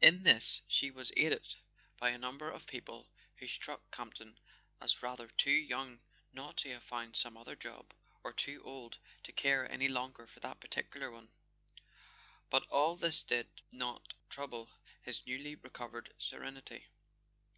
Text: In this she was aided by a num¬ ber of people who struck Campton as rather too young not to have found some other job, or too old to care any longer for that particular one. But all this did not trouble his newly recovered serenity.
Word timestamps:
In 0.00 0.22
this 0.22 0.62
she 0.66 0.90
was 0.90 1.12
aided 1.14 1.56
by 1.98 2.08
a 2.08 2.18
num¬ 2.18 2.38
ber 2.38 2.48
of 2.48 2.66
people 2.66 3.06
who 3.36 3.46
struck 3.46 3.90
Campton 3.90 4.38
as 4.80 5.02
rather 5.02 5.28
too 5.28 5.50
young 5.52 6.00
not 6.32 6.56
to 6.56 6.72
have 6.72 6.82
found 6.84 7.16
some 7.18 7.36
other 7.36 7.54
job, 7.54 7.92
or 8.22 8.32
too 8.32 8.62
old 8.64 8.96
to 9.24 9.32
care 9.32 9.70
any 9.70 9.88
longer 9.88 10.26
for 10.26 10.40
that 10.40 10.58
particular 10.58 11.10
one. 11.10 11.28
But 12.48 12.66
all 12.70 12.96
this 12.96 13.22
did 13.22 13.48
not 13.70 14.14
trouble 14.30 14.70
his 15.02 15.26
newly 15.26 15.54
recovered 15.54 16.14
serenity. 16.16 16.86